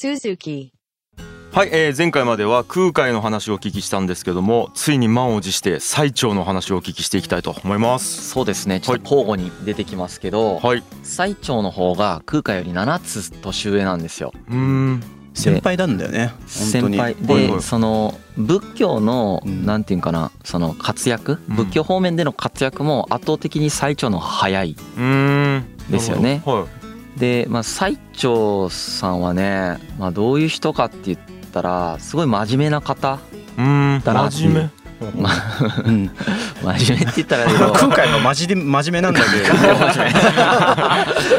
[0.00, 0.70] Suzuki.
[1.52, 8.30] はい、えー、前回までは空海の話をお聞きしたんですけどもついに満を持して最澄の話をお聞きしていきたいと思います。
[8.30, 8.80] そうですね。
[8.80, 10.82] ちょっと交互に出てきますけど、はい。
[11.02, 14.32] 最長の方が空海より7つ年上なんですよ。
[14.48, 15.02] うーん。
[15.34, 16.28] 先輩なんだよね
[16.72, 16.96] 本当に。
[16.96, 17.14] 先輩。
[17.16, 17.62] で、はいはい。
[17.62, 19.66] その仏教の、うん。
[19.66, 21.56] なんていうんかなその活躍、うん。
[21.56, 25.66] 仏教方面での活躍も圧倒的に最長の方が早いうーん。
[25.90, 26.22] ですよね。
[26.22, 26.79] なるほ
[27.16, 31.18] で、まあ、最長さんはね、まあ、どういう人かって言っ
[31.52, 33.18] たらすごい真面目な方
[33.58, 34.02] うーん。
[34.04, 34.70] だな真面
[35.16, 35.30] ま
[35.86, 36.10] うん。
[36.62, 39.54] 真面目って言ったら空海がマジで真面目なんだけど。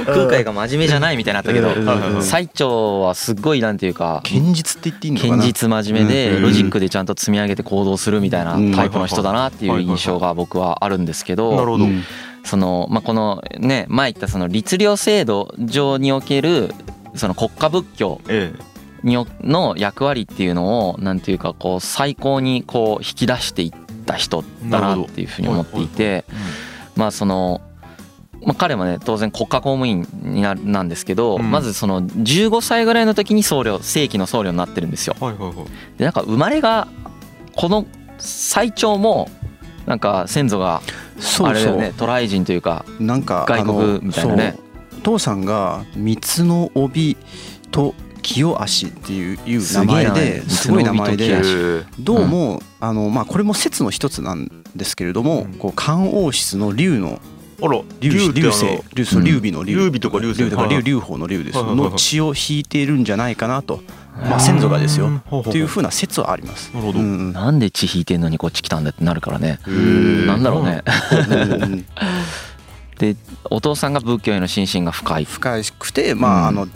[0.13, 5.33] 空海が真面目じゃないみたいになったけど最長はすっごいなんていうか堅実って言っていいのかな？
[5.35, 6.41] 堅実真面目でうん。
[6.44, 11.86] ロジックでちゃんと積み上げて行動するみたいなタイプの人だなっていう印象が僕はあるんですけどなるほど。
[11.86, 12.03] うん
[12.44, 16.73] そのまあこのね前言ったその律令制度上における
[17.16, 18.53] その国家仏教え
[19.03, 26.25] におの役割っていうのをなんていうかこう最高にこう引き出していった人だなっていうふうに思っていてえ
[26.95, 27.61] まあその
[28.44, 31.52] まあ彼もね当然国家公務員にななんですけどうん。
[31.52, 35.16] まずその15歳ぐらいの時に僧侶正規の僧侶になってるんですよ。
[35.98, 36.88] でなんか生まれが
[37.55, 37.86] この
[38.17, 39.30] 最長も
[39.85, 40.81] なんか先祖が
[41.43, 44.57] あれだよね渡来人というかなんか外国みたいなね。
[45.03, 47.17] 父さんが三つの帯
[47.71, 51.41] と清足っていういう名前ですなごい名前で
[51.99, 55.53] どうもあのまあこれも説の一つなんですけれどもうん。
[55.53, 57.19] こう漢王室の竜の
[57.63, 58.65] あら竜竜ってあの竜星
[58.95, 59.75] 竜そううん劉備の竜。
[59.75, 61.63] 劉備とか劉星とかはいはい竜劉邦の竜です。
[61.63, 63.81] の血を引いているんじゃないかなと
[64.22, 65.22] まあ先祖がですよ。
[65.30, 66.72] とっていうふうな説はあります。
[66.73, 67.00] なるほど。
[67.00, 69.59] うんなんで血引いてんのにこっち来たんだってなるからね。
[69.67, 70.83] んなんだろうね。
[71.59, 71.86] うん
[72.99, 73.16] で
[73.49, 75.25] お父さんが仏教への心身が深い。
[75.25, 76.55] 深くてまああうん。
[76.55, 76.67] の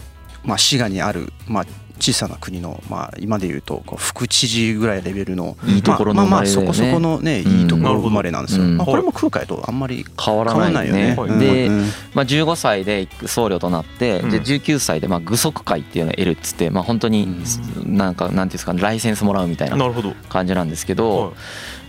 [0.43, 1.65] まあ滋賀にあるまあ
[1.99, 7.51] 小さな国のまあ今で言うとこう副知事ぐらいレベルのいいところのまあまあそこそこのねうん。
[7.61, 8.63] いいところ生まれなんですよ。
[8.63, 8.77] うん。
[8.77, 11.15] まあこれも空海とあんまり変わらないいよね。
[11.15, 11.81] はいでうん。
[12.13, 14.29] まあ、15歳で僧侶となって、うん。
[14.29, 17.43] で19歳でまあ具足会っていうのを得るっつって、まあ、本当に
[17.85, 19.77] なんかなんていうんですかねライセンスもらうみたいな
[20.29, 21.33] 感じなんですけど、はい。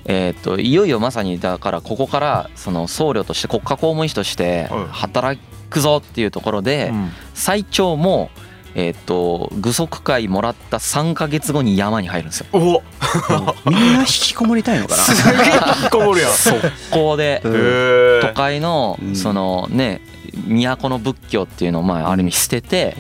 [0.09, 4.87] えー、といよいよまさにだからここからその僧侶として国家公務員としてはい。
[4.91, 7.11] 働くぞっていうところでうん。
[7.35, 8.31] 最長も、
[8.79, 12.47] えー、と具足会もらった3か月後に山に入るんですよ。
[12.53, 12.83] お
[13.71, 15.03] みんな引きこもりたいのかな？
[15.03, 16.33] すげえ引きこもるやん。
[16.33, 16.61] 速
[16.91, 19.17] 攻で都え会のうん。
[19.17, 20.03] そのね
[20.47, 22.99] 都の仏教っていうのをまあある意味捨てて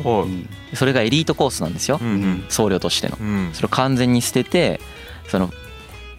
[0.72, 2.00] それがエリートコースなんですよ。
[2.48, 3.19] 僧侶としての。
[3.20, 3.50] うん。
[3.53, 4.81] それを完全に捨てて
[5.28, 5.50] その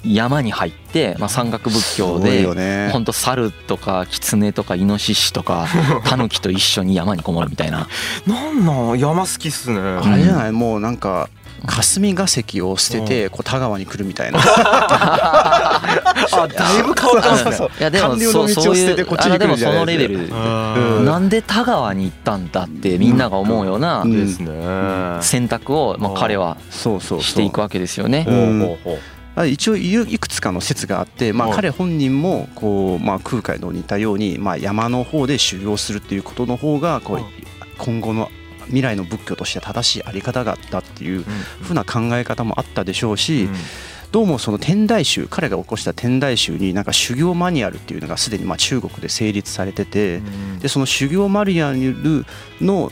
[0.03, 2.89] 山に入って、まあ、山岳仏教でよね。
[2.93, 5.67] ほんと猿とか狐とかイノシシとか
[6.05, 7.87] タヌキと一緒に山にこもるみたいな。
[8.25, 9.79] なんなん山好きっすね。
[9.79, 10.51] あれじゃない？
[10.51, 11.29] もうなんか
[11.65, 14.39] 霞が関を捨ててこう田川に来るみたいな。
[14.39, 15.81] あ
[16.47, 17.67] だいぶ変わってますね。
[17.79, 20.27] いやでもそうそういうあでもそのレベル。
[20.27, 21.05] うん。
[21.05, 24.05] なんで田川に行ったんだってみんなが思うような
[25.21, 27.21] 選択をまあ彼はそうそうそう。
[27.23, 28.23] していくわけですよね。
[28.23, 28.31] ほ。
[28.31, 28.95] うほうほう。
[28.95, 31.55] あ一応いいくつかの説があって、まあ、はい。
[31.57, 37.25] 彼本人もこう、まあ、空海の似たように、まあ、山の方で修行するっていうことの方がこうはい。
[37.77, 38.31] 今後の
[38.65, 41.21] 未来の仏教として正しいあり方だったっていう
[41.61, 43.47] ふうな考え方もあったでしょうし、
[44.11, 50.21] どうもその天台宗彼が起こした天台宗になんか修行マニュアルっていうのがすでにまあ中国で成立されてて
[50.59, 52.25] でその修行マニュアル
[52.65, 52.91] の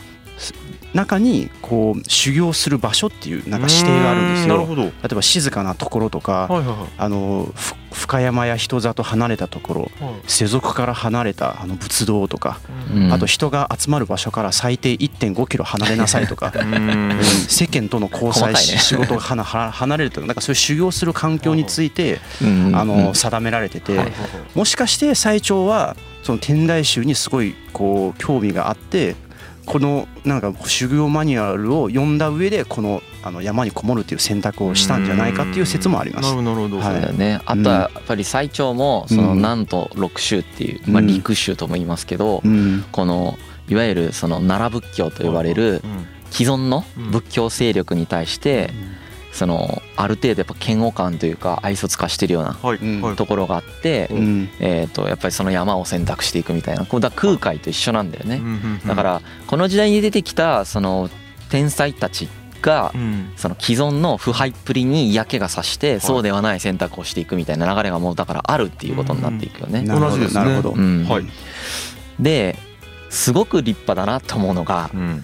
[0.93, 4.55] 中にこう修行する場所っていうなんか指定があるんですよ。
[4.55, 4.83] なるほど。
[4.83, 6.87] 例えば静かなところとか、はいはいはい。
[6.97, 9.91] あのふ深山や人里離れたところ
[10.27, 12.59] 世俗から離れたあの仏道とか、
[12.93, 13.11] うん。
[13.13, 17.19] あと人が集まる場所から最低1.5キロ離れなさいとか うん。
[17.47, 20.11] 世間との交際し、ね仕事がはなは離れる。
[20.11, 22.71] とかなんかそういう修行する環境について、うん。
[22.73, 23.15] あのうん。
[23.15, 24.11] 定められてて、はい。
[24.53, 29.15] もしかして最長はその天台宗にすごいこう興味があって
[29.65, 36.35] このなんか修行マニュアルを読んだ上でこのあの山にこもるっていう選択をしたんじゃないかっていう説もあります。
[36.35, 36.67] なるほ。
[36.69, 36.77] ど。
[36.77, 42.85] はいそうだよね、あとはやっぱり最長もそのうん南都六宗っていう、まあ、うん陸宗とも言いますけど、うん。
[42.91, 46.05] このいわゆるその奈良仏教と呼ばれるうん。
[46.29, 47.11] 既存のうん。
[47.11, 48.71] 仏教勢力に対して
[49.35, 52.57] そのある程度やっぱ嫌悪感というか愛想つかしてるような
[53.15, 54.49] ところがあって、うん。
[54.61, 58.41] えー、とやっぱりその山を選択していくみたいなこうだから空海と一緒なんだよね。
[58.87, 61.09] だからこの時代に出てきたその
[61.49, 62.29] 天才たち
[62.61, 63.33] がうん。
[63.35, 69.81] その既存の腐敗っぷりに嫌気がさしてそうではない選択をしていくみたいな流れがもうだからあるっていうことになっていくよね。
[69.81, 70.45] なるほど同じですね。
[70.45, 70.71] なるほど。
[70.71, 71.05] うん。
[71.09, 71.25] はい。
[72.21, 72.57] で
[73.09, 75.23] すごく立派だなと思うのがうん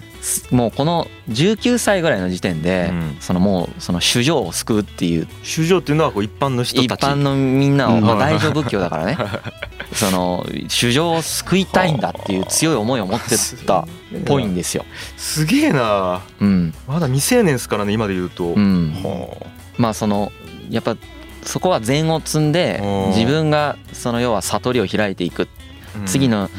[0.52, 3.18] もうこの19歳ぐらいの時点で、うん。
[3.20, 7.06] そのもうその主情を救うっていう主情っていうのはこう一般の人一たち。
[7.06, 8.02] 般のみんなを、うん。
[8.02, 9.18] まあ、大乗仏教だからね。
[9.94, 13.36] その主情を救いたいんだっていう強い思いを持って
[13.66, 13.86] たっ
[14.26, 14.86] ぽいんですよ。
[15.18, 16.22] すげえな。
[16.40, 16.74] うん。
[16.88, 19.36] まだ未成年ですからね今で言うと、うん、は
[19.78, 20.32] まあその
[20.70, 20.96] やっぱ
[21.44, 23.10] そこは禅を積んでうん。
[23.10, 25.48] 自分がその要は悟りを開いていく。
[25.96, 26.50] あ次の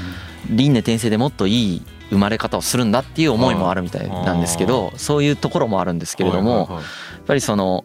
[0.50, 1.82] 輪廻転生でもっといい
[2.12, 6.80] 生まれ方をするんだっていう思いもあるみたいなんですけどそういうところもあるんですけれどもやっ
[7.26, 7.84] ぱりその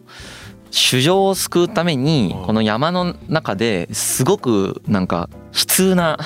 [0.70, 6.18] 主情を救うためにうんこの山の中ですごくなんか悲痛な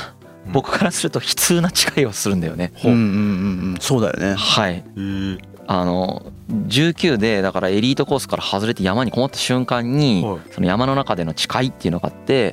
[0.47, 0.53] うん。
[0.53, 2.73] 僕からすると悲痛な誓いをするんだよね。
[2.85, 2.89] う。
[2.89, 3.77] んうんうんうん。
[3.81, 4.35] そうだよね。
[4.35, 4.85] はい。
[5.69, 10.41] あの19でだからエリートコースから外れて山にこもった瞬間にはい。
[10.51, 12.53] その山の中での誓いっていうのがあって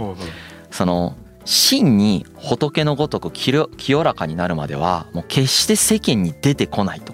[0.70, 7.14] その真に仏のごとく清清らかになるまではもう決して世間に出てこないと。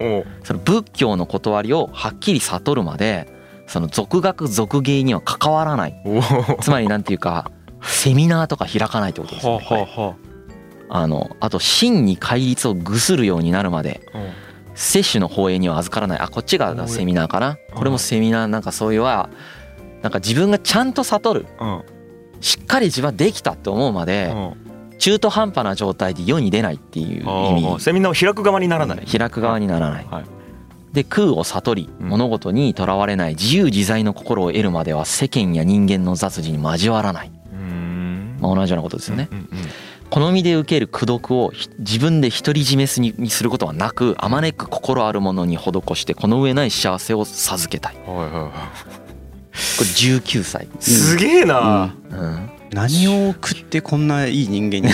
[0.00, 3.28] お その仏教の断りをはっきり悟るまで
[3.66, 5.94] その俗学俗芸には関わらない。
[6.60, 7.50] つまりなんていうか
[7.82, 10.14] セミナーとか開かないってことですあよねあは
[10.88, 14.18] あのあと真に戒律を愚するようになるまであ
[14.74, 16.18] 摂取の放映には預からない。
[16.18, 17.58] あこっちがセミナーかな。
[17.74, 18.46] これもセミナー。
[18.46, 19.28] なんかそういうは
[20.02, 21.46] なんか自分がちゃんと悟る。
[21.60, 21.82] うん
[22.42, 24.34] しっかり自分はできたって思うまで
[24.98, 28.98] 中途半端な状態で世に出ないっていう意ああセミナーを開く側にならない。
[28.98, 30.06] 味開く側にならない。
[30.06, 30.24] はい。
[30.92, 32.08] で空を悟りうん。
[32.08, 37.30] 物事にとらわれない自由自在の心を得るまでは世間や人間の雑事に交わらない、
[38.40, 39.28] まあ、同じようなことですよね。
[39.30, 39.46] うんうん
[40.10, 47.96] 好みで受ける口説をひ自分で独り占めすににすることはなくあまねく心あるものに施してこの上ない幸せを授けたい。
[48.04, 49.02] こはいはいはい。
[49.52, 51.94] れ19歳、すげえな。
[52.01, 52.01] うん、
[52.72, 54.88] 何を食ってこんないい人間に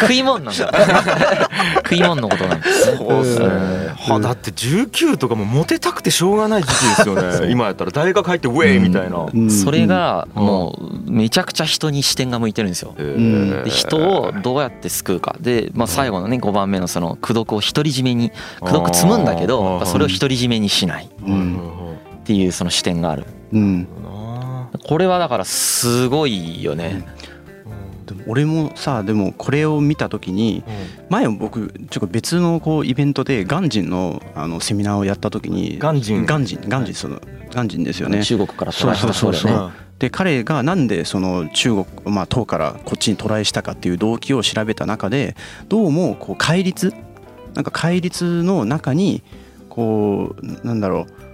[0.00, 1.48] 食い物なんだ。
[1.82, 2.92] 食い物のことなんです。
[2.92, 3.88] ねそうっすねうん。
[3.94, 7.50] はだって19とかもモテたくてしょうがない時期ですよね。
[7.50, 9.26] 今やったら大学入ってウェイみたいな。
[9.32, 9.50] うん。
[9.50, 12.94] それがもうめちゃくちゃ人に視点が向いてるんですよ。
[12.98, 13.06] えん。
[13.06, 15.36] ーで人をどうやって救うか。
[15.40, 18.30] で、まあ、最後のね5番目のその口説を独り占めに
[18.60, 21.08] 口説積むんだけどそれを独り占めにしない。
[21.26, 21.58] うん。
[22.18, 23.24] っていうその視点がある。
[23.54, 23.88] うん
[24.88, 27.04] これはだからすごいよね。
[28.06, 30.64] でも俺もさでもこれを見た時に
[31.10, 36.24] 前も僕ちょっと別のこうイベントでガンジンのあのセミナーをやった時にガンジン。
[36.24, 37.20] ガンジンガンジンその
[37.52, 38.24] ガンジンですよね。
[38.24, 39.74] 中国からトライしたそうだよね。
[39.98, 45.36] で彼がなんでその中国まあ唐からこっちにトライしたかっていう動機を調べた中で
[45.68, 46.94] どうもこう戒律
[47.52, 49.22] なんか戒律の中に
[49.68, 51.27] こうなんだろう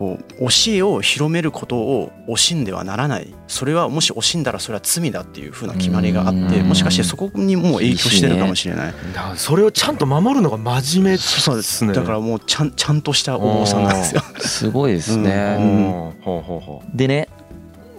[0.00, 3.34] こう教えを広めることを惜しんではならない。
[3.48, 6.68] それはもし惜しんだらそれは罪だっていうふうな決まりがあってうん。
[6.68, 8.94] もしかしてそこにもう影響してるかもしれない。
[9.12, 11.92] だからそれをちゃんと守るのが真面目そうでですね。
[11.92, 14.22] だからもうちゃんちゃんとしたお坊さんなんですよ。
[14.38, 15.22] すごいですうん。
[15.24, 17.28] ねほうほうほでね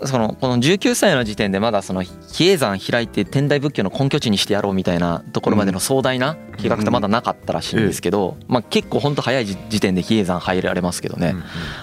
[0.05, 11.35] そのこの19歳の時点でまだその比叡山開いて天台仏教の根拠地にしてやろうみたいなところまでの壮大な計画ってまだなかったらしいんですけど、まあ、結構ほんと早い時時点で比叡山入られますけどうね、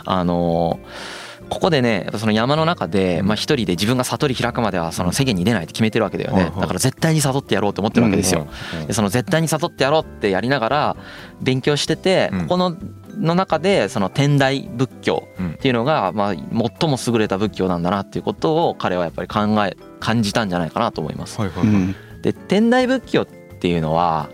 [0.05, 6.53] あのーここでねやっぱその山の中でまあ一人で自分が悟り開くまではその世間に出ないって決めてるわけだよね。
[6.59, 8.47] だから絶対に悟ってやろうと思ってるわけですよ。
[8.81, 8.87] うん。
[8.87, 10.97] でその絶対に悟ってやろうってやりながら
[11.41, 12.41] 勉強しててうん。
[12.43, 12.77] ここの
[13.19, 21.41] の中でその天台仏教っていうのがまあ最も優れた仏教なんだなっていうことを彼はやっぱり考え感じたんじゃないかなと思います。
[21.41, 21.75] はいはいはい。
[21.75, 21.97] うん。
[22.23, 24.29] で天台仏教っていうのは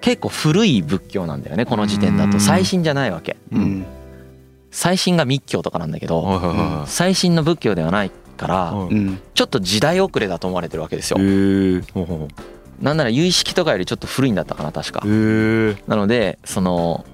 [0.00, 2.32] 結構古い仏教なんだよねこの時点だと。
[2.32, 2.40] うん。
[2.40, 3.36] 最新じゃないわけ。
[3.52, 3.84] うん。
[4.70, 8.74] 最新が密教とかなんだけど最新の仏教ではないから
[9.34, 11.18] ちょっと時代遅れだと思われてるわけですよ。
[12.80, 15.00] なんなら有意識とかよりちょっと古いんだったかな確か。
[15.06, 17.04] なのでその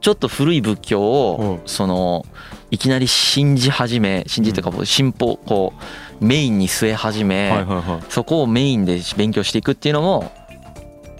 [0.00, 2.24] ちょっと古い仏教をうその
[2.70, 5.72] いきなり信じ始め信じというか信奉こ
[6.20, 7.64] うメインに据え始め、
[8.08, 10.32] そこをメインで勉強していくっていうのも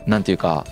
[0.07, 0.65] なんていうか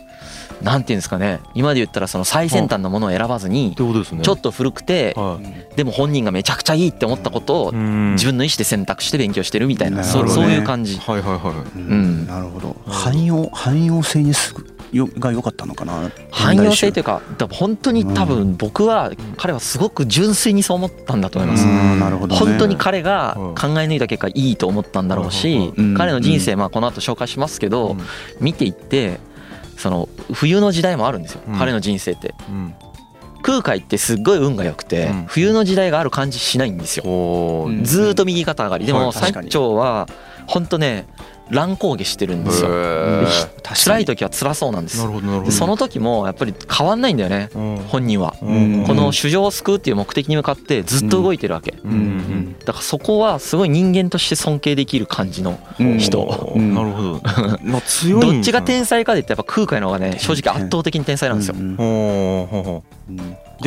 [0.62, 1.40] なんていうんですかね。
[1.54, 5.38] 今で言ったらその最先端のものを選ばずにちょっと古くては
[5.72, 5.76] い。
[5.76, 8.12] でも本人がめちゃくちゃいいって思ったことをうん。
[8.12, 10.96] 自分の意思で選択して勉強してるみたいなそうそういう感じ。
[10.96, 12.26] はいはいはうん。
[12.26, 12.76] なるほど。
[12.86, 17.20] 汎用汎用性にすぐよが良かったのかな汎用性というか
[17.50, 21.66] 本当に多分僕は彼はすごく純粋にそう思ったんだと思います。
[21.66, 22.40] うんなるほどね。
[22.40, 23.54] 本当に彼がうん。
[23.54, 25.94] 考え抜いた結果いいと思ったんだろうしうん。
[25.94, 27.96] 彼の人生まあこの後紹介しますけど
[28.40, 29.18] 見ていって
[29.76, 31.40] その冬の時代もあるんですよ。
[31.48, 31.58] うん。
[31.58, 32.34] 彼の人生って。
[32.48, 32.74] うん。
[33.42, 35.24] 空海ってすっごい運が良くてうん。
[35.26, 37.04] 冬の時代がある感じしないんですよ。
[37.82, 38.86] ずーっと右肩上がり。
[38.86, 39.46] ではいも確かに。
[39.46, 40.06] 最長は
[40.46, 41.06] 本当ね
[41.50, 42.70] 乱高下してるんですよ。
[43.84, 44.98] 辛い時は辛そうなんです。
[44.98, 47.50] その時もやっぱり変わんないんだよね。
[47.54, 47.76] うん。
[47.88, 48.34] 本人は。
[48.40, 51.74] うんこの主情を救うっていう目的に向かってずっと動いてるわけ。
[51.84, 55.98] うんうんだからそこはすごい人間として尊敬できる感じのうん。
[55.98, 56.52] 人。
[56.54, 56.74] うん。
[56.74, 57.20] なるほど。
[57.62, 61.54] まあ強いんどっちが天才かで言ったらやっぱ空海の方がね正直圧倒的に天才なんですよ。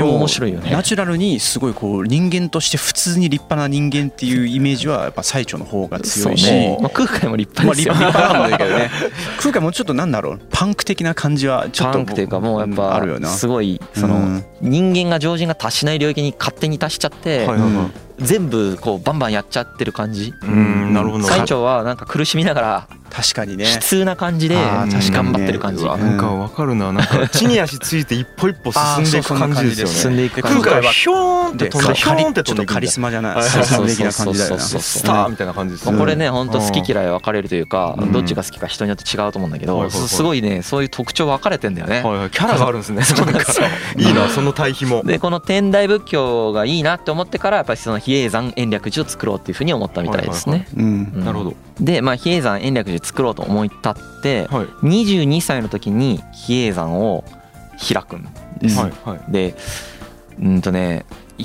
[0.02, 0.72] うんほうほうほうんこれ面白いよね。
[0.72, 6.78] ナチュラルにすごいこう人間として普通に立派な人間っていうイメージはやっぱ最澄の方が強いし、ね。
[6.82, 7.94] まあ空海も立まあ派ですよ。
[7.94, 8.90] 立派なんだけどね。
[9.40, 10.40] 空海もちょっとなんだろう。
[10.50, 13.30] パンク的な感じはちょっとパンクっていうかもうやっんあるよぱな。
[13.30, 18.08] すごいその人間が常人が達しない領域に勝手に達しちゃってはいはいはい。
[18.20, 20.34] 全部こうバンバンやっちゃってる感じ。
[20.44, 21.24] うんなるほど。
[21.26, 22.88] 最澄はなんか苦しみながら
[23.18, 23.66] 確かにね。
[23.66, 25.84] 悲痛な感じで頑張ってる感じ。
[25.84, 25.88] う。
[25.88, 26.94] わなんかわかるな。
[26.94, 29.94] なんか地に足ついて一歩一歩進んでいく感じですよね。
[29.94, 32.70] 進んでいく感じ空海はヒョーンってで飛んでヒョーンってちょっとカリ飛んでいく。
[32.70, 35.92] みたいスマじゃないはいスター的な感じだよなそうそうそうスターみたいな感じですね。
[35.92, 38.12] まあこれね本当好き嫌い分かれるというかうん。
[38.12, 42.02] どっちが好きか人によって違うと思うんだけどすすごいねそういう特徴分かれてんだよね。
[42.32, 43.02] キャラがあるんですね。
[43.98, 45.02] いいなその対比も。
[45.04, 50.68] でこの天台仏教がいいなって思ってからやっぱりその比叡山延暦寺を作ろうっていうふうに思ったみたいですね。
[50.76, 54.66] なるほどでまあ比叡山延暦寺作ろうと思い立ってはい。
[54.86, 57.24] 22歳の時に比叡山を
[57.78, 58.28] 開くん
[58.60, 58.80] です。
[58.80, 59.32] はいはい。
[59.32, 59.56] で
[60.42, 61.06] うんとね
[61.38, 61.44] 比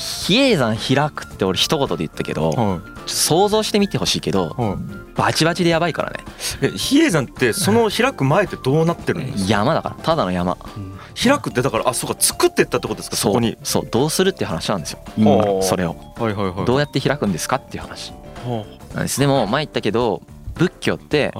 [0.54, 4.76] 叡山開くって俺一言で言ったけどは想像してみてほしいけどいはい。
[5.14, 6.20] バチバチでやばいからね。
[6.62, 10.56] え比叡山ってその開く前ってどうなってるんですか山だからただの山。
[11.22, 13.58] 開くってだからあそうか作ってったってことですかそこに？
[13.62, 15.60] そうどうするっていう話なんですよ。
[15.62, 15.94] それを。
[16.16, 16.64] はいはいはい。
[16.64, 18.12] どうやって開くんですかっていう話。
[18.46, 19.20] はなんです。
[19.20, 20.22] でも前言ったけど
[20.54, 21.32] 仏教って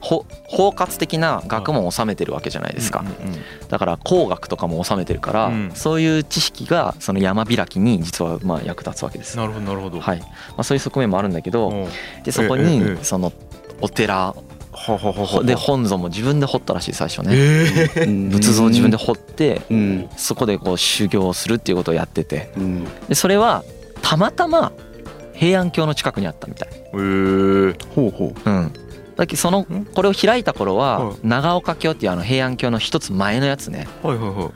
[0.00, 0.24] 包
[0.70, 3.00] 括的な学問を収めてるわけじゃないですか。
[3.00, 5.70] うんうんうんだから工学とかも収めてるからうん。
[5.72, 9.38] そういう知識がその山開きに実はまあ役立つわけです。
[9.38, 9.98] なるほどなるほど。
[9.98, 10.18] はい。
[10.18, 10.26] ま
[10.58, 11.72] あそういう側面もあるんだけどう。
[11.72, 11.88] ん
[12.22, 13.32] でそこにその
[13.80, 14.34] お寺
[15.44, 17.32] で本尊も自分で掘ったらしい最初ね。
[17.34, 18.06] ええ。
[18.06, 20.08] 仏像を自分で掘ってうん。
[20.16, 22.52] そこでこう修行をするっていうことをやってて。
[22.58, 22.84] うん。
[23.08, 23.64] でそれは
[24.02, 24.72] たまたま
[25.42, 26.68] 平安京の近くにあったみたい。
[26.72, 27.94] えー。
[27.96, 28.50] ほうほう。
[28.50, 28.72] ん。
[29.16, 33.88] だけどそのこれを開いた頃はは長岡京っていうあの平安京の一つ前のやつね。
[34.04, 34.50] はいはいはい。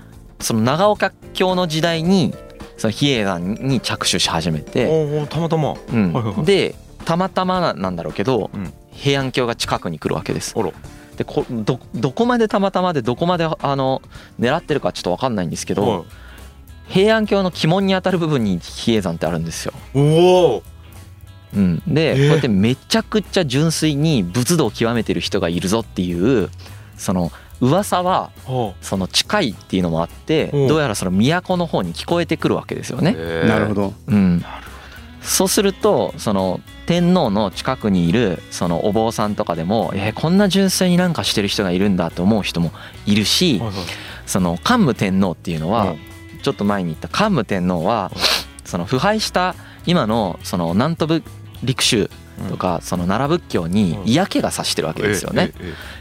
[0.45, 2.37] その長岡京の時代に
[2.77, 5.75] その比叡山に着手し始めて、おーおーたまたま。
[5.93, 6.13] うん。
[6.13, 6.45] はいはいはい。
[6.45, 8.73] でたまたまなんだろうけどうん。
[8.93, 10.55] 平安京が近くに来るわけです。
[10.57, 10.71] あら。
[11.17, 14.03] でこどどこまでたまたまでどこまであの
[14.39, 16.05] 狙ってるかちょっと分かんないんですけど、はい。
[16.91, 19.73] 平安京の鬼門に当たる部分に比叡山ってあるんですよ。
[19.93, 20.01] お
[20.59, 20.63] お
[21.55, 22.17] うん、で、えー。
[22.17, 26.51] こうやってめちゃくちゃ純粋に仏道を極めてる人がいるぞっていう
[26.97, 30.65] その噂ははその近いっていうのもあってう。
[30.65, 33.13] んどうやらその都の方に聞こえてくるわけですよあね。
[33.13, 33.95] うなるほど。
[34.09, 34.45] うん、
[35.23, 42.73] そうするとその天皇の近くにいるそのお坊さんとかでもえーこんな純粋になんかしてる人がいるんだと思う人も
[43.07, 43.63] いるし
[44.27, 45.99] その桓武天皇っていうのはうん。
[46.43, 48.13] ちょっと前に言った桓武天皇は
[48.65, 51.23] その腐敗した今のその南都部
[51.63, 52.11] 陸州
[52.51, 55.53] とかその奈良仏教に嫌気がさしてるわけですよね。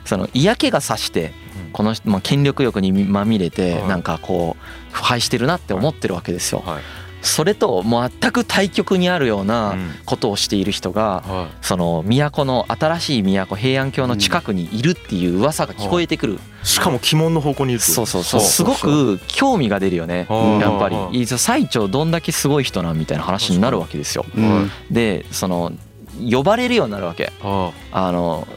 [0.04, 1.34] その嫌気がさして
[1.72, 3.88] この人まあ権力欲にまみれてはい。
[3.88, 6.64] なんかこう腐敗してるなって思ってるわけですよ
[7.26, 9.92] それと全く対極にあるようなうん。
[10.06, 16.34] ことをしている人がはその都の新しい都平安京の近くにいるっていう噂が聞こえてくる。
[16.36, 18.42] いしかも鬼門の方向にいるそうそうそう。
[18.42, 20.26] すごく興味が出るよね。
[20.30, 21.26] はあやっぱり。
[21.26, 24.26] 最長どんだけすごい人なんみたいな話になるわけですよ。
[24.36, 24.72] うん。
[24.92, 25.72] でその
[26.30, 27.32] 呼ばれるようになるわけ。
[27.42, 28.48] はあの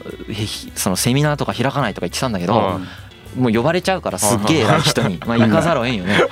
[0.75, 2.79] そのセミナーとか開かないとか言ってたんだけど、は
[3.35, 4.81] もう呼ばれちゃうからすっげえ偉い。
[4.81, 5.19] 人に。
[5.25, 6.19] まあ行かざるをえんよね。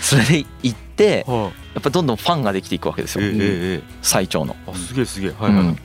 [0.00, 3.82] それで行ってやっぱどんどんファンができていくわけですよ。
[4.02, 4.56] 最長の。
[4.66, 5.30] あすげえすげえ。
[5.38, 5.78] はいはいうん。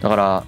[0.00, 0.44] だから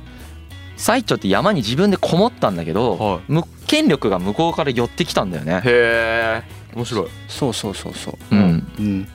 [0.76, 5.54] 最長って山に自分でこもったんだけどはむ権力が向こうから寄ってきたんだよね。
[5.54, 5.57] い。
[5.57, 6.42] へえ。
[6.75, 7.07] 面白い。
[7.28, 8.16] そうそうそうそう。
[8.31, 9.09] うん、うん。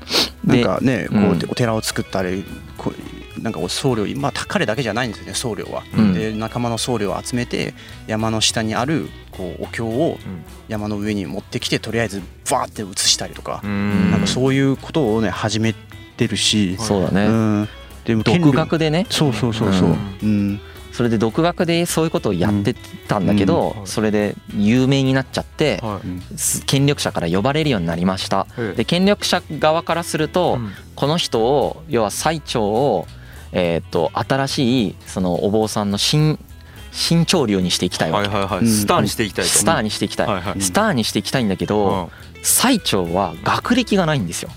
[0.46, 1.40] なんかねこううん。
[1.50, 2.44] お寺を作ったり
[2.78, 3.17] こう
[3.48, 5.84] なんかお僧侶まあ彼だけじゃないんですよね僧侶は。
[5.98, 6.14] うん。
[6.14, 7.74] で仲間の僧侶を集めて
[8.06, 10.44] 山の下にあるこうお経をうん。
[10.68, 14.12] 山の上に持ってきてとりあえずバーって写したりとかうん。
[14.12, 15.74] なんかそういうことをね始め
[16.18, 17.70] てるし、そうだね、うん、
[18.04, 19.06] でも権独力学でね。
[19.10, 20.60] そうそうそうそう、うん。
[20.92, 22.74] それで独学でそういうことをやって
[23.08, 23.88] たんだけど、うん。
[23.88, 25.80] それで有名になっちゃって、
[26.66, 28.48] 権力者から呼ばれるようになりました。
[28.58, 28.78] ええ。
[28.78, 30.72] で権力者側からすると、うん。
[30.96, 33.06] この人を要は最長を、
[33.52, 36.40] えー、と新しいそのお坊さんの新
[36.92, 38.60] 新潮流にしていきたいわけ、はいはいはい。
[38.62, 38.68] うん。
[38.68, 39.52] スターにしていきたいと。
[39.52, 40.62] スターにしていきたい、はいはい。
[40.62, 42.10] スターにしていきたいんだけど、
[42.42, 44.50] 最長は学歴がないんですよ。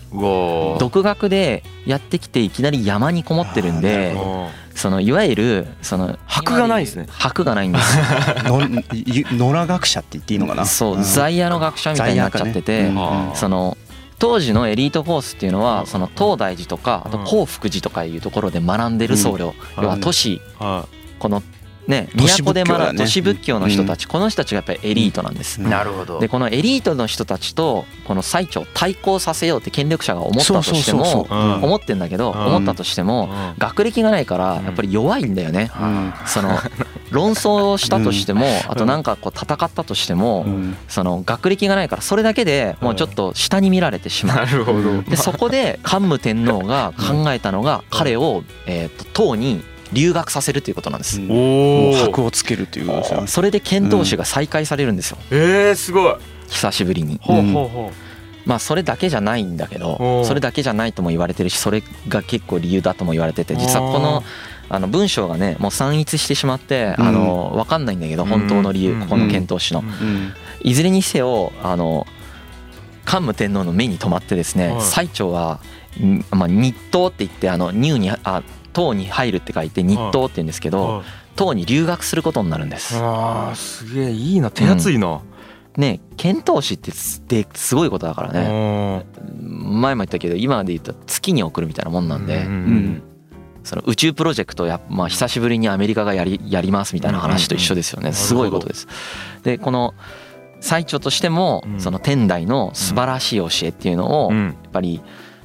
[0.78, 7.06] 独学でやってきていきなり山にこもってるんであそのいわゆるその箔がないですね。
[7.11, 7.99] 箔がないんです。
[8.47, 10.64] よ のい野良学者って言っていいのかな？
[10.64, 11.02] そううん。
[11.02, 13.76] 在野の学者みたいになっちゃってて、ねうんその
[14.20, 20.40] 当時のエリートコースっていうのはその東大寺とかあと興福寺とかいうところで学んでる僧侶、要は都市。
[20.58, 20.86] は
[21.18, 21.42] この
[21.90, 25.61] ね都で学ぶ都市仏教の人たち、この人たちがやっぱりエリートなんです。
[25.61, 26.20] なるほど。
[26.20, 31.23] でこのエリートの人たちとこの最澄を対抗させようって権力者が思ったとしても
[31.62, 32.47] 思ってんだけどうん。
[32.47, 33.28] 思ったとしても
[33.59, 35.70] 学歴がないからやっぱり弱いんだよね。
[35.78, 36.12] うん。
[36.26, 36.59] その
[37.11, 40.76] 論争したとしてもあとなんかこう戦ったとしてもうん。
[40.88, 44.37] その学歴がないからそれだけでもうちょっと下に見られてしまう。
[44.37, 45.02] なるほど。
[45.02, 51.20] でそこで桓武天皇が考えたのが彼をえーと唐に留学させるということなんです。
[51.20, 53.26] おもうお箔をつけるっていうことですよ。
[53.26, 55.18] それで遣唐使が再開されるんですよ。
[55.30, 56.14] えー、すごい。
[56.49, 57.18] 久しぶりに。
[57.23, 57.92] ほうほうほ
[58.47, 64.23] まあそれだけじゃないんだけおどうそれだけじゃないとも言われてるしそれが結構理由だとも言われてて実はこの
[64.70, 67.06] あの文章がねもう散逸してしまってうん。
[67.06, 69.00] あの分かんないんだけど本当の理由うん。
[69.00, 69.85] ここの遣唐使の。
[70.62, 72.06] いずれにせよあの
[73.04, 74.82] 桓武天皇の目に留まってですねはい。
[74.82, 75.61] 最澄は
[76.02, 81.04] んまあ日東って言ってあの入にあ唐に入るって書いて日東って言うんですけどはい
[81.36, 82.96] 唐に留学することになるんです。
[82.98, 85.22] あーすげえいいな手厚いな、
[85.76, 86.90] ね遣唐使って
[87.54, 89.06] すごいことだからね。
[89.38, 93.02] 前も言ったけど今で言ったら月に送るみたいなもんなんで、うんうん
[93.62, 98.86] その宇宙プロジェクトや、まあ、久しぶりにアメリカがやりやりますみたいな話と一緒ですようんうんねすごいことです。
[99.42, 99.94] でこの
[100.60, 101.80] 最澄としてもうん。
[101.80, 104.50] その天台の素晴らしい教えっていうのをやうん。
[104.50, 105.00] っぱり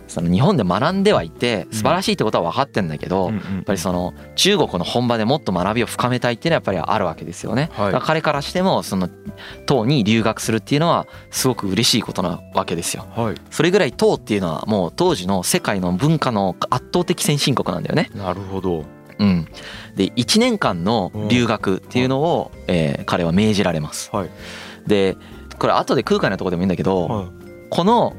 [0.07, 7.69] その日本で学んではいて素晴らしいってことは分かってんだけどやっぱりその中国の本場でもっと学びを深めたいっていうのはやっぱりあるわけですよね。
[7.73, 7.93] はい。
[8.01, 9.09] 彼からしてもその
[9.65, 13.07] 唐に留学するっていうのはすごく嬉しいことなわけですよ。
[13.15, 13.35] はい。
[13.49, 18.09] それぐらい唐っていうのはもう当時の世界の文化の圧倒的先進国なんだよね。
[18.13, 18.85] なるほど。
[19.17, 19.47] うん、
[19.95, 24.09] で1年間の留学っていうのを、えー彼は命じられます。
[24.13, 24.29] はい。
[24.87, 25.15] で
[25.57, 27.29] これ後で空海のとこでもいいんだけど、は
[27.69, 28.15] この、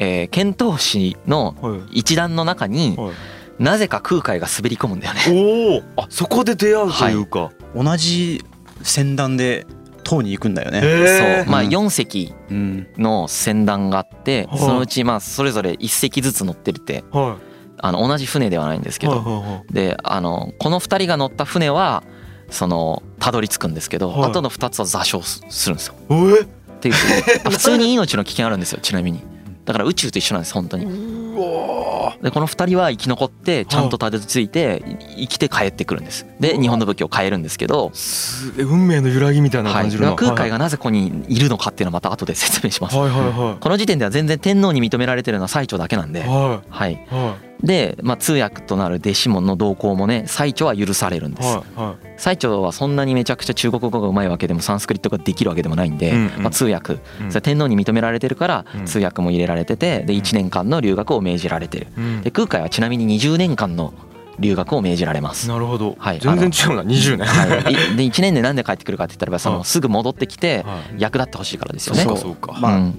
[0.00, 1.80] えー遣唐使のいはい。
[1.92, 3.12] 一団の中にはい。
[3.62, 5.20] なぜか空海が滑り込むんだよね。
[5.96, 8.42] おおあそこで出会うというか、同じ
[8.82, 9.66] 船団で
[10.02, 10.80] 唐に行くんだよね。
[10.82, 11.52] へそう。
[11.52, 12.86] まあうん4隻うん。
[12.96, 14.58] の船団があってはい。
[14.58, 17.36] そのうちまあそれぞれ1隻ずつ乗ってるっては
[17.82, 22.02] あの同じ船ではないんですけいはいどはであのこの2人が乗った船は
[22.50, 24.30] そのたどり着くんですけどはい。
[24.30, 25.94] あとの2つは座礁すするんですよ。
[26.08, 26.44] いはいっ
[26.80, 26.94] ていう
[27.44, 29.20] あ普通に命の危険あるんですよちなみに
[29.70, 30.84] だから宇宙と一緒なんです本当に。
[32.22, 34.82] でこの2人は生き残ってちゃんとたどり着いて
[35.16, 36.26] い生きて帰ってくるんです。
[36.40, 37.92] で日本の仏教を変えるんですけど。
[38.58, 39.82] 運命の揺らぎみたいなはい。
[39.82, 42.96] 感じるな、空海がなぜここにいるのかっていうのはまた後で説明します。
[42.96, 46.20] はいはいはこの時点では全然天皇に認められてるのは最澄だけなんで。
[46.20, 46.22] い。
[46.24, 46.92] ははい。
[46.92, 51.48] いはで、まあ、通訳となる弟子門の同行もね最澄は許されるんです。
[51.48, 51.80] いはい。
[51.80, 56.42] は最澄はそんなにめちゃくちゃ中国語がうまいわけでもサンスクリットができるわけでもないんで、うんうん。
[56.42, 56.94] まあ、通訳。
[56.94, 58.86] いそれは天皇に認められてるからうん。
[58.86, 61.86] 通訳も入れられててで1年間の留学を命じられてる。
[61.96, 62.20] うん。
[62.22, 63.92] で空海はちなみに20年間の
[64.40, 65.48] 留学を命じられます。
[65.48, 66.20] なるほど、はい。
[66.20, 66.82] 全然違うな。
[66.82, 67.26] 20年。
[67.26, 69.58] はい、いで1年でなんで帰ってくるかって言ったらばそはい。
[69.58, 71.00] のすぐ戻ってきてはい。
[71.00, 72.02] 役立ってほしいからですよね。
[72.02, 72.56] そうかそうか。
[72.60, 72.92] まあ、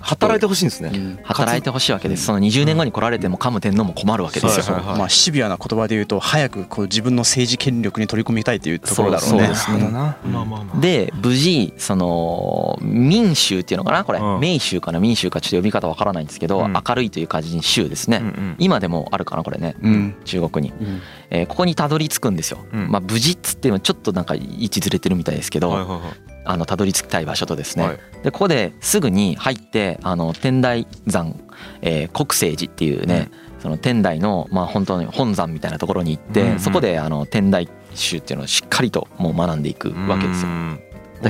[0.00, 1.18] 働いてほしいんですね、うん。
[1.22, 2.26] 働いてほしいわけです。
[2.26, 4.74] その20年後に来られても桓武天皇も困るわけですよ。
[4.74, 9.38] はいはいはいまあシビアな言葉で言うと早くこう自分の政治権力に取り込みたいというところだろうね。
[9.38, 9.78] そうですね。
[9.78, 10.80] なるほどなまあまあまあ。
[10.80, 14.18] で無事その民衆っていうのかなこれ。
[14.18, 14.40] うん。
[14.40, 16.72] 明州かな民衆かちょっと呼び方わからないんですけどうん。
[16.72, 18.22] 明るいという感じに州ですね。
[18.58, 19.76] 今でもあるかなこれね。
[19.82, 20.14] うん。
[20.24, 21.00] 中国にうん。
[21.30, 22.58] えーここにたどり着くんですよ。
[22.72, 22.90] うん。
[22.90, 26.00] まあ無事っつってもちょっとなんか位置ずれてるみたいですけどはいはいはい。
[26.46, 27.98] あのたどり着きたい場所とですね、はい。
[28.22, 31.40] でここですぐに入ってあの天台山、
[31.82, 40.50] えー国聖寺っていうね、その天台のまあ本当に本山みたいなところに行って、うんうんそこであの天台宗っていうのをしっかりともう学んでいくわけですよ。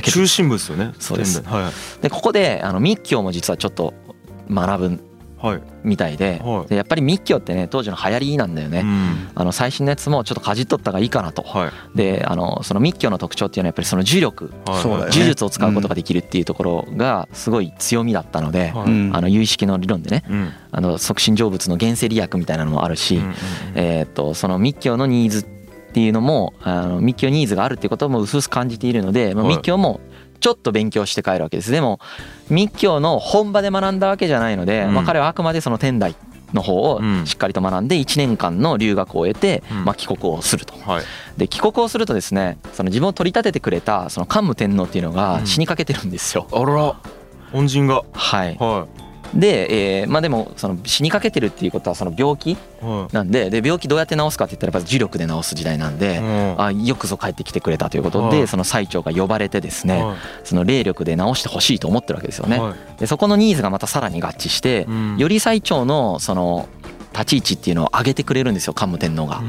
[0.01, 0.91] 中心部ですよね。
[0.99, 1.41] そうです。
[1.43, 3.93] はいでここであの密教も実はちょっと
[4.49, 4.99] 学ぶはい
[5.83, 6.67] みたいではい。
[6.67, 8.81] でやっぱり密教ってね当時の流行りなんだよね。
[8.81, 9.29] うん。
[9.35, 11.41] あの最新のやつもちょっとかじっとった方がいいかなと。
[11.43, 11.97] はい。
[11.97, 18.83] であのその密教の特徴っていうのはやっぱりその呪力呪術を使うことができるっていうところがすごい強みだったので、あ
[19.21, 20.23] の有意識の理論でね。
[20.29, 20.53] うん。
[20.71, 23.21] あの促進成仏の原生利益みたいなのもあるし、
[23.75, 25.43] えとその密教のニーズっ
[25.95, 29.55] ていうのもあの密教ニーズがあるっていうことも薄々感じているので、まあ、はい。
[29.55, 30.01] 密教も
[30.45, 31.71] ちょっと勉強して帰るわけです。
[31.71, 31.99] でも
[32.51, 34.93] 密教の本場で学んだわけじゃないので、うん。
[34.93, 36.15] まあ、彼はあくまでその天台
[36.53, 37.25] の方をうん。
[37.25, 39.85] しっかりと学んで1年間の留学を終えて、うん。
[39.85, 40.75] まあ、帰国をすると。
[40.87, 41.03] はい。
[41.37, 45.15] で帰国をするとですねその自分を取り立ててくれたその桓武天皇っていうのうん。
[45.15, 46.47] が死にかけてるんですよ。
[46.51, 46.95] あら。
[47.51, 48.03] 恩人が。
[48.13, 48.85] はい、は
[49.33, 56.19] で、えーまあでもその死にかけてるっていうことはその病気はなんでで病気どうやって治すかって言ったらやっぱり磁力で治す時代なんいで。
[56.19, 56.61] うん。
[56.61, 62.59] あよくぞ帰ってきてくれたということはいでその最長が呼ばれてですねはいその霊力で治してほしいと思ってるわけですよね。
[62.59, 62.99] はい。
[62.99, 65.17] でそこのニーズがまたさらに合致してうん。
[65.17, 66.67] より最長のその
[67.13, 69.41] 立ち位置っていうのを上げてくれるんですよ桓武天皇が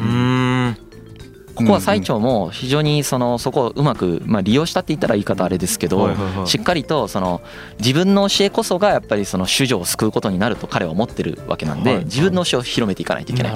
[1.57, 6.11] ここは最長も非常にそのそこをうまくまあ利用したって言ったら言い方あれですけど
[6.45, 7.40] しっかりとその
[7.79, 13.55] 自分の教えこそがやっぱりその主女を救うことになると彼は思ってるわけなんはいで自分の教えを広めていかないといけない。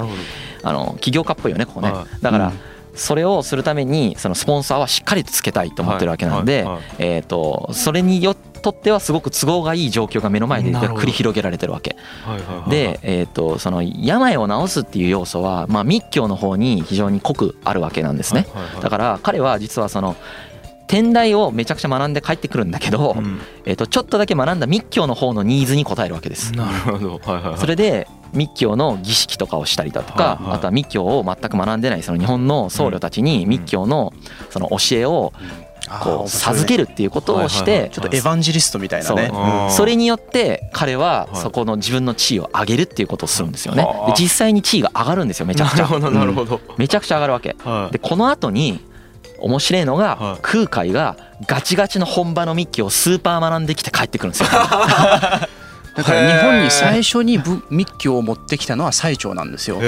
[0.63, 1.91] あの起業家っぽいよねここね。
[1.91, 2.53] はだからうん。
[2.93, 11.95] それをするためにそのスポンサーはしっかりとつけたいとど思ってるわけなんでえーとそれによとってはすごく都合がいい状況が目の前で繰り広げられてるわけ。
[12.69, 18.47] で、えー、とその病を治すっていう要素は、まあ、密教の方に非常に濃くあるわけなんですね。
[18.81, 20.15] だから彼は実はその
[20.91, 23.39] 天台をめちゃくちゃ学んで帰ってくるんだけど、うん。
[23.63, 26.51] えー、とちょっとだけ学んだ密教の方のニーズに応えるわけです。
[26.51, 27.09] なるほど。
[27.11, 27.57] はいはいはい。
[27.57, 34.13] それで密教の儀式とかをしたりだとか、あとは密教を全く学んでないその日本の僧侶たちに密教の
[34.49, 35.31] その教えを
[35.99, 39.31] こう授けるるっていうことをしてちょっとエヴァンジリストみたいなね。
[39.69, 41.37] それによって彼ははい。
[41.37, 43.83] そこの自分の地位を上げるっていうことをするんですよね。
[43.83, 45.87] はあで実際に地位が上がるんですよめちゃくちゃ。
[45.99, 47.55] なるほどめちゃくちゃ上がるわけ。
[47.63, 47.93] はい。
[47.93, 48.79] でこの後に
[49.39, 50.03] 面白いのはい。
[50.03, 54.49] が空海がガチガチの本場の密教をスーパー学んできて帰ってくるんですよ。
[55.93, 59.79] だから日本に最初に仏密教を持ってきたのは最澄なんですよ。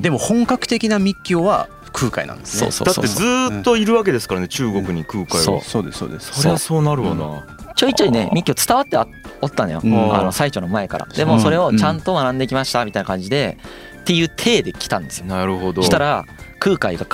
[0.00, 2.70] でも本格的な密教は空海なんですね。
[2.70, 5.56] そうそうだってずーっといるわけですからね中国に空海そう。
[5.56, 6.42] はそうですそうです。
[6.42, 6.82] そりゃそう。
[6.82, 7.46] なるわな。
[7.74, 9.06] ちょいちょいね密教伝わってあ
[9.40, 10.14] おったのよ、うん。
[10.14, 11.06] あの最澄の前から。
[11.06, 13.56] でもそれをちゃんと学んできましたみたいな感じで
[14.00, 15.26] っていう体で来たんですよ。
[15.26, 15.82] なるほど。
[15.82, 16.26] したら
[16.58, 17.06] 空海が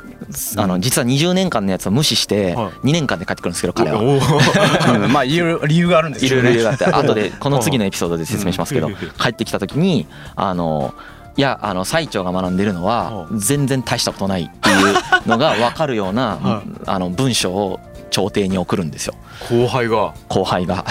[0.56, 2.88] あの実は20年間のやつを無視してはい。
[2.88, 5.08] 2年間で帰ってくるんですけど彼は。
[5.12, 8.94] まあいろいろ理由があるんですいけどねろいろ理由があって後でこの次のエピソードで説明しますけどうん。
[8.94, 10.92] 帰ってきた時にあの
[11.36, 19.14] いやあの最澄が学んでるのは全然大したことないっていうのが分かるような はあの文章を朝廷に送るんですよ。
[19.48, 20.12] 後輩が。
[20.28, 20.84] 後輩が。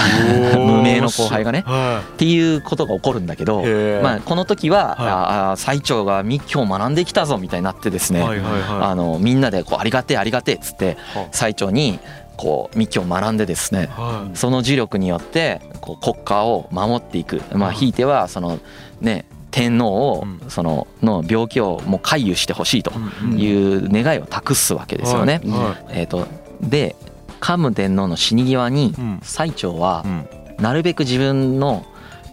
[0.57, 1.63] 無名の後輩がね。
[1.67, 3.63] はっていうことが起こるんだけど
[4.01, 5.07] まあこの時ははい。
[5.07, 11.99] ああ最澄が密教を学んできたぞみたいになってですねはいはいはあのみんなでこうありがてえありがてえっつっては最澄に
[12.37, 14.35] こう密教を学んでですねいはい。
[14.35, 17.43] その磁力によってこう国家を守っていく。
[17.53, 18.57] まあひいてはその
[18.99, 20.49] ね天皇をうん。
[20.49, 22.91] そのの病気をもう回遊してほしいと
[23.23, 25.41] うんいう願いを託すわけですよね。
[25.89, 26.27] えー、と
[26.61, 26.95] で
[27.39, 29.19] 桓武天皇の死に際にうん。
[29.21, 30.27] 最澄はうん。
[30.61, 31.85] なるべく自分の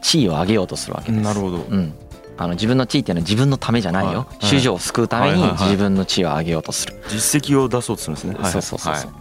[0.02, 1.24] 地位を上げようとするわけです。
[1.24, 1.56] なるほど。
[1.58, 1.94] うん、
[2.36, 4.46] あの自分の地位っていうのは自分のためじゃないよ、はい。
[4.46, 8.34] 主女を救うために自分の地位を上げようとする、実績を出そうとするんですね。
[8.34, 9.18] はいそうそうそうそう、は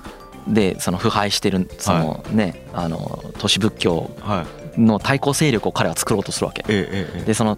[0.48, 4.46] でその腐敗してるそのね、あの都市仏教いはい
[4.78, 6.64] の対抗勢力を彼は作ろうとするわけ。
[6.68, 7.58] えええええでその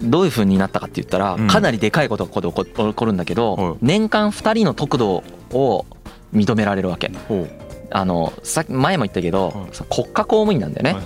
[0.00, 1.48] どういう風になったかって言ったらうん。
[1.48, 3.56] かなりでかいことがここで起こ起こるんだけはい。
[3.56, 5.86] ど年間2人の得度を
[6.32, 7.10] 認められるわけ。
[7.90, 10.96] あのさっき前も言ったけど国家公務員なんだよね。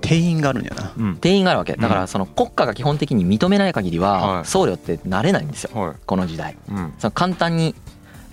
[0.00, 0.92] 定員があるんやな。
[0.98, 1.16] うん。
[1.16, 1.74] 定員があるわけ。
[1.76, 4.44] だからその国家が基本的に認めない限りははい。
[4.44, 5.80] 僧侶ってなれないんですよ。
[5.80, 5.96] はい。
[6.04, 6.56] この時代。
[6.68, 6.92] うん。
[6.98, 7.74] その簡単に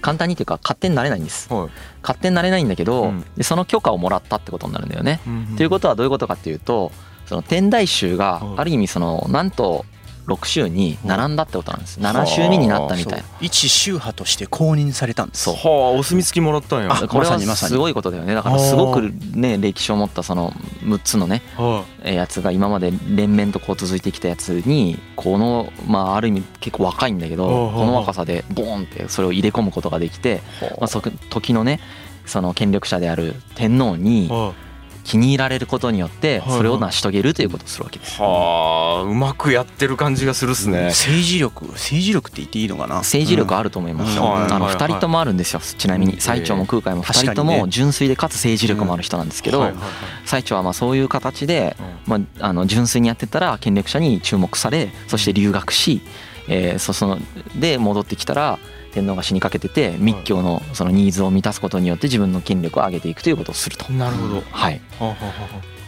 [0.02, 1.52] 簡単にっていうか勝手になれないんです。
[1.54, 1.70] はい。
[2.02, 3.26] 勝手になれないんだけど、うん。
[3.38, 5.20] でその許可をもらったってことになるんだよね。
[5.26, 6.92] うんということはどういうことかっていうと
[7.26, 8.60] その天台宗がはい。
[8.60, 9.86] ある意味そのなんと
[10.34, 12.00] 6宗に並んだってことなんです。
[12.00, 13.26] 7宗目になったみたいな。
[13.40, 15.44] 一宗派として公認されたんです。
[15.44, 15.54] そう。
[15.56, 16.94] はあお墨付きもらったんや。
[16.94, 18.34] あこれはすごいことだよね。
[18.34, 20.52] だからすごくね歴史を持ったその
[20.84, 21.42] 6つのね
[22.04, 30.42] やつが今まで連綿とこう続いてきたやつにこのまあある意味結構若いんだけどこの若さでボーンってそれを入れ込むことができて
[30.80, 31.80] まあそ時のね
[32.26, 34.30] その権力者である天皇に
[35.04, 38.18] 気に入られることによってそれを成し遂げるということをするわけです。
[38.18, 40.88] いはあうまくやってる感じがするっすね。
[40.88, 42.96] 政治力政治力って言っていいのかな？
[42.98, 44.30] 政治力あると思いますよ、うん。
[44.30, 44.76] あのはいはい。
[44.76, 45.60] 2人ともあるんですよ。
[45.60, 49.72] ちなみに最澄も空海も2人とも純粋でかつ政治力もある人なんですけど
[50.26, 52.22] 最澄はまあそういう形で、うん。
[52.22, 56.02] まあ、あの純粋にやってたら権力者に注目されそして留学し、
[56.54, 57.18] えーそその
[57.56, 58.60] で戻ってきたら
[58.94, 63.92] 天皇が死にかけてて密教のそのニーズを満たすことによって自分の権力を上げていくということをすると。
[63.94, 64.44] なるほど。
[64.52, 64.82] はい、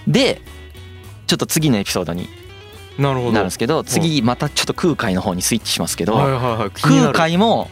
[0.08, 0.41] で
[1.28, 2.30] ちょっと次のエピソードに
[2.97, 3.32] あなるほど。
[3.34, 6.71] なるんですけど次またちょっと空海の方にスイッチしますけど、はいはいはい。
[6.71, 7.69] 気にな空る海も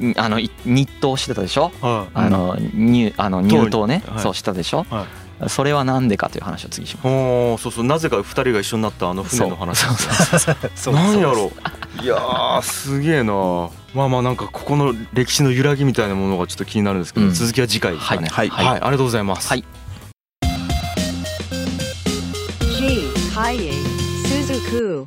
[0.00, 1.70] んあのい日当してたでしょ？
[1.80, 2.10] はい。
[2.14, 4.20] あの入あの入党ね、はい。
[4.20, 5.06] そうしたでしょ、は
[5.46, 7.06] それはなんでかという話を次します。
[7.06, 7.84] おーそうそう。
[7.84, 9.78] なぜか二人が一緒になったあの船の話。
[9.78, 10.94] そうそうそうそう。
[10.94, 11.52] なんやろ。
[12.02, 13.70] いやーすげえな。
[13.94, 17.32] まあまあなんかここの歴史の揺らぎみたいなものがちょっと気になるんですけど、うん。
[17.32, 18.28] 続きは次回ですかね。
[18.28, 18.48] はい。
[18.48, 19.64] はい、ありがとうございます、はい。
[22.78, 23.12] G
[24.72, 25.06] Who